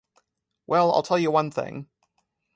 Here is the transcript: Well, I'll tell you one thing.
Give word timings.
Well, 0.65 0.91
I'll 0.91 1.03
tell 1.03 1.19
you 1.19 1.29
one 1.29 1.51
thing. 1.51 1.87